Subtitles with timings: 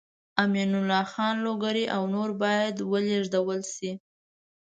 [0.43, 3.91] امین الله خان لوګری او نور باید ولېږدول شي.